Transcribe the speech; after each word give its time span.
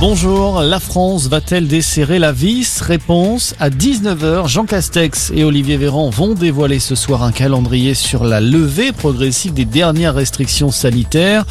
Bonjour, 0.00 0.62
la 0.62 0.80
France 0.80 1.26
va-t-elle 1.26 1.68
desserrer 1.68 2.18
la 2.18 2.32
vis? 2.32 2.80
Réponse 2.80 3.54
à 3.60 3.68
19h. 3.68 4.48
Jean 4.48 4.64
Castex 4.64 5.30
et 5.34 5.44
Olivier 5.44 5.76
Véran 5.76 6.08
vont 6.08 6.32
dévoiler 6.32 6.78
ce 6.78 6.94
soir 6.94 7.22
un 7.22 7.32
calendrier 7.32 7.92
sur 7.92 8.24
la 8.24 8.40
levée 8.40 8.92
progressive 8.92 9.52
des 9.52 9.66
dernières 9.66 10.14
restrictions 10.14 10.70
sanitaires. 10.70 11.44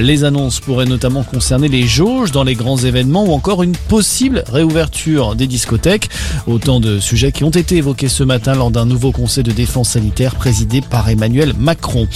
Les 0.00 0.24
annonces 0.24 0.58
pourraient 0.58 0.84
notamment 0.84 1.22
concerner 1.22 1.68
les 1.68 1.86
jauges 1.86 2.32
dans 2.32 2.42
les 2.42 2.56
grands 2.56 2.76
événements 2.76 3.24
ou 3.24 3.32
encore 3.34 3.62
une 3.62 3.76
possible 3.76 4.42
réouverture 4.48 5.36
des 5.36 5.46
discothèques. 5.46 6.08
Autant 6.48 6.80
de 6.80 6.98
sujets 6.98 7.30
qui 7.30 7.44
ont 7.44 7.50
été 7.50 7.76
évoqués 7.76 8.08
ce 8.08 8.24
matin 8.24 8.56
lors 8.56 8.72
d'un 8.72 8.84
nouveau 8.84 9.12
conseil 9.12 9.44
de 9.44 9.52
défense 9.52 9.90
sanitaire 9.90 10.34
présidé 10.34 10.80
par 10.80 11.08
Emmanuel 11.08 11.54
Macron. 11.56 12.08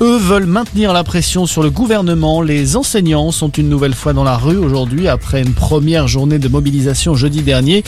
Eux 0.00 0.18
veulent 0.18 0.46
maintenir 0.46 0.92
la 0.92 1.04
pression 1.04 1.46
sur 1.46 1.62
le 1.62 1.70
gouvernement. 1.70 2.42
Les 2.42 2.76
enseignants 2.76 3.30
sont 3.30 3.50
une 3.50 3.68
nouvelle 3.68 3.94
fois 3.94 4.12
dans 4.12 4.24
la 4.24 4.36
rue 4.36 4.56
aujourd'hui 4.56 5.06
après 5.06 5.40
une 5.40 5.54
première 5.54 6.08
journée 6.08 6.40
de 6.40 6.48
mobilisation 6.48 7.14
jeudi 7.14 7.42
dernier. 7.42 7.84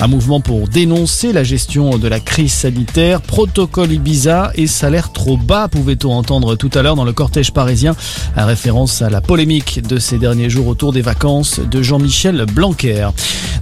Un 0.00 0.06
mouvement 0.06 0.40
pour 0.40 0.68
dénoncer 0.68 1.32
la 1.32 1.44
gestion 1.44 1.98
de 1.98 2.08
la 2.08 2.18
crise 2.18 2.52
sanitaire, 2.52 3.20
protocole 3.20 3.92
Ibiza 3.92 4.52
et 4.54 4.66
salaire 4.66 5.12
trop 5.12 5.36
bas, 5.36 5.68
pouvait-on 5.68 6.12
entendre 6.12 6.56
tout 6.56 6.70
à 6.74 6.80
l'heure 6.80 6.96
dans 6.96 7.04
le 7.04 7.12
cortège 7.12 7.52
parisien, 7.52 7.94
à 8.36 8.46
référence 8.46 9.02
à 9.02 9.10
la 9.10 9.20
polémique 9.20 9.82
de 9.86 9.98
ces 9.98 10.16
derniers 10.18 10.48
jours 10.48 10.66
autour 10.66 10.94
des 10.94 11.02
vacances 11.02 11.60
de 11.60 11.82
Jean-Michel 11.82 12.46
Blanquer. 12.46 13.08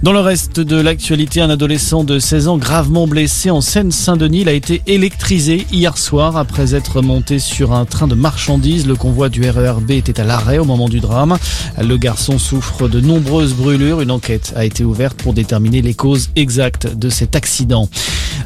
Dans 0.01 0.13
le 0.13 0.21
reste 0.21 0.61
de 0.61 0.79
l'actualité, 0.79 1.41
un 1.41 1.49
adolescent 1.49 2.05
de 2.05 2.19
16 2.19 2.47
ans 2.47 2.57
gravement 2.57 3.05
blessé 3.05 3.51
en 3.51 3.59
Seine-Saint-Denis 3.59 4.47
a 4.47 4.53
été 4.53 4.81
électrisé 4.87 5.67
hier 5.73 5.97
soir 5.97 6.37
après 6.37 6.73
être 6.73 7.01
monté 7.01 7.37
sur 7.37 7.73
un 7.73 7.83
train 7.89 8.07
de 8.07 8.15
marchandises. 8.15 8.87
Le 8.87 8.95
convoi 8.95 9.29
du 9.29 9.49
RERB 9.49 9.91
était 9.91 10.19
à 10.19 10.23
l'arrêt 10.23 10.57
au 10.57 10.65
moment 10.65 10.87
du 10.87 10.99
drame. 10.99 11.37
Le 11.81 11.97
garçon 11.97 12.39
souffre 12.39 12.87
de 12.87 13.01
nombreuses 13.01 13.53
brûlures. 13.53 14.01
Une 14.01 14.11
enquête 14.11 14.53
a 14.55 14.63
été 14.63 14.83
ouverte 14.83 15.17
pour 15.21 15.33
déterminer 15.33 15.81
les 15.81 15.93
causes 15.93 16.29
exactes 16.35 16.87
de 16.87 17.09
cet 17.09 17.35
accident. 17.35 17.89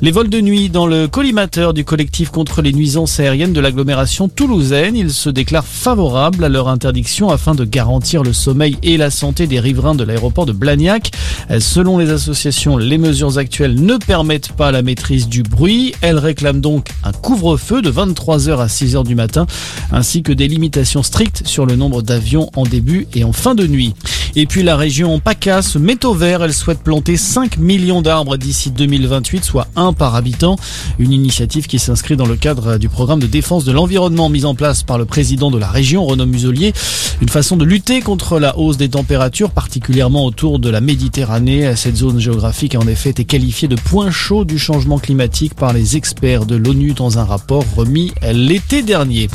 Les 0.04 0.12
vols 0.12 0.28
de 0.28 0.42
nuit 0.42 0.70
dans 0.70 0.86
le 0.86 1.08
collimateur 1.08 1.74
du 1.74 1.86
collectif 1.86 2.30
contre 2.30 2.62
les 2.62 2.74
nuisances 2.74 3.22
aériennes 3.22 3.54
de 3.54 3.62
l'agglomération 3.62 4.28
toulousaine, 4.28 4.98
ils 4.98 5.14
se 5.14 5.30
déclarent 5.30 5.66
favorables 5.66 6.44
à 6.44 6.50
leur 6.50 6.68
interdiction 6.68 7.30
afin 7.30 7.56
de 7.56 7.64
garantir 7.64 8.22
le 8.22 8.34
sommeil 8.34 8.78
et 8.84 8.98
la 8.98 9.10
santé 9.10 9.48
des 9.48 9.62
riverains 9.62 9.96
de 9.96 10.04
l'aéroport 10.04 10.46
de 10.46 10.52
Blagnac. 10.52 11.12
Selon 11.58 11.98
les 12.00 12.10
associations, 12.10 12.76
les 12.76 12.98
mesures 12.98 13.38
actuelles 13.38 13.82
ne 13.82 13.96
permettent 13.96 14.52
pas 14.52 14.74
la 14.74 14.82
maîtrise 14.82 15.30
du 15.30 15.42
bruit. 15.42 15.94
Elles 16.02 16.20
réclament 16.20 16.60
donc 16.60 16.90
un 17.06 17.14
couvre-feu 17.14 17.82
de 17.82 17.90
23h 17.90 18.58
à 18.58 18.68
6h 18.68 19.06
du 19.06 19.16
matin, 19.16 19.48
ainsi 19.94 20.22
que 20.22 20.34
des 20.34 20.50
limitations 20.50 21.02
strictes 21.02 21.44
sur 21.48 21.66
le 21.66 21.78
nombre 21.78 22.02
d'avions 22.02 22.50
en 22.58 22.64
début 22.64 23.08
et 23.16 23.24
en 23.24 23.32
fin 23.32 23.56
de 23.56 23.66
nuit. 23.68 23.94
Et 24.36 24.48
puis 24.48 24.64
la 24.64 24.76
région 24.76 25.20
PACA 25.20 25.62
se 25.62 25.78
met 25.78 26.06
au 26.06 26.14
vert. 26.16 26.44
Elle 26.44 26.54
souhaite 26.54 26.80
planter 26.80 27.18
5 27.18 27.58
millions 27.58 28.02
d'arbres 28.02 28.38
d'ici 28.38 28.72
2028, 28.72 29.44
soit 29.44 29.68
un 29.76 29.94
par 29.94 30.16
habitant. 30.16 30.56
Une 30.98 31.12
initiative 31.12 31.68
qui 31.68 31.78
s'inscrit 31.78 32.16
dans 32.16 32.26
le 32.26 32.36
cadre 32.36 32.78
du 32.78 32.90
programme 32.90 33.20
de 33.20 33.28
défense 33.28 33.64
de 33.64 33.72
l'environnement 33.72 34.30
mis 34.30 34.46
en 34.46 34.56
place 34.56 34.82
par 34.82 34.98
le 34.98 35.06
président 35.06 35.52
de 35.52 35.60
la 35.60 35.70
région, 35.70 36.06
Renaud 36.06 36.26
Muselier. 36.26 36.74
Une 37.22 37.30
façon 37.30 37.58
de 37.58 37.66
lutter 37.66 38.02
contre 38.02 38.40
la 38.40 38.58
hausse 38.58 38.78
des 38.78 38.90
températures, 38.90 39.52
particulièrement 39.52 40.26
autour 40.26 40.58
de 40.58 40.70
la 40.70 40.82
Méditerranée. 40.82 41.76
Cette 41.76 41.98
zone 41.98 42.20
géographique 42.20 42.74
a 42.74 42.80
en 42.80 42.88
effet 42.88 43.12
été 43.12 43.26
qualifiée 43.26 43.68
de 43.68 43.76
point 43.76 44.10
chaud 44.10 44.46
du 44.46 44.58
changement 44.58 44.98
climatique 44.98 45.54
par 45.54 45.74
les 45.74 45.96
experts 45.96 46.48
de 46.48 46.56
l'ONU 46.56 46.94
dans 46.94 47.20
un 47.20 47.24
rapport 47.24 47.66
remis 47.76 48.12
l'été 48.32 48.82
dernier. 48.82 49.30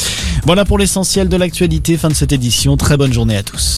Voilà 0.44 0.64
pour 0.64 0.78
l'essentiel 0.78 1.28
de 1.28 1.36
l'actualité. 1.36 1.96
Fin 1.96 2.08
de 2.08 2.14
cette 2.14 2.32
édition. 2.32 2.76
Très 2.76 2.96
bonne 2.96 3.12
journée 3.12 3.36
à 3.36 3.42
tous. 3.42 3.66